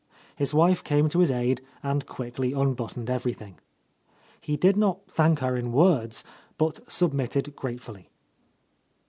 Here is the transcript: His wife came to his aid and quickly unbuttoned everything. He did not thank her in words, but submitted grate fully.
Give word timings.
His 0.35 0.51
wife 0.51 0.83
came 0.83 1.09
to 1.09 1.19
his 1.19 1.29
aid 1.29 1.61
and 1.83 2.07
quickly 2.07 2.53
unbuttoned 2.53 3.07
everything. 3.07 3.59
He 4.41 4.57
did 4.57 4.75
not 4.75 5.05
thank 5.05 5.41
her 5.41 5.55
in 5.55 5.71
words, 5.71 6.23
but 6.57 6.79
submitted 6.91 7.55
grate 7.55 7.83
fully. 7.83 8.09